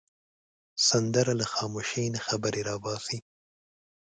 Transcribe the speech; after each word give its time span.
سندره 0.87 1.33
له 1.41 1.45
خاموشۍ 1.53 2.05
نه 2.15 2.19
خبرې 2.27 2.61
را 2.67 2.75
باسي 2.83 3.17